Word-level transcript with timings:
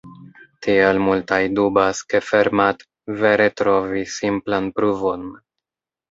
Tial 0.67 0.99
multaj 1.07 1.37
dubas, 1.57 1.99
ke 2.13 2.21
Fermat 2.29 2.81
vere 3.19 3.45
trovis 3.61 4.15
simplan 4.23 4.71
pruvon. 4.79 5.29